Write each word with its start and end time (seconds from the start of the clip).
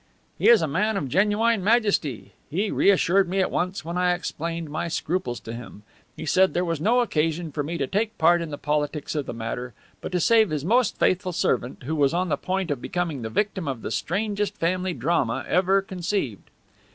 "He 0.39 0.49
is 0.49 0.63
a 0.63 0.67
man 0.67 0.97
of 0.97 1.09
genuine 1.09 1.63
majesty. 1.63 2.31
He 2.49 2.71
reassured 2.71 3.29
me 3.29 3.39
at 3.39 3.51
once 3.51 3.85
when 3.85 3.99
I 3.99 4.13
explained 4.15 4.67
my 4.67 4.87
scruples 4.87 5.39
to 5.41 5.53
him. 5.53 5.83
He 6.17 6.25
said 6.25 6.55
there 6.55 6.65
was 6.65 6.81
no 6.81 7.01
occasion 7.01 7.51
for 7.51 7.61
me 7.61 7.77
to 7.77 7.85
take 7.85 8.17
part 8.17 8.41
in 8.41 8.49
the 8.49 8.57
politics 8.57 9.13
of 9.13 9.27
the 9.27 9.33
matter, 9.35 9.75
but 10.01 10.11
to 10.13 10.19
save 10.19 10.49
his 10.49 10.65
most 10.65 10.97
faithful 10.97 11.33
servant, 11.33 11.83
who 11.83 11.95
was 11.95 12.15
on 12.15 12.29
the 12.29 12.35
point 12.37 12.71
of 12.71 12.81
becoming 12.81 13.21
the 13.21 13.29
victim 13.29 13.67
of 13.67 13.83
the 13.83 13.91
strangest 13.91 14.57
family 14.57 14.93
drama 14.95 15.45
ever 15.47 15.83
conceived." 15.83 16.49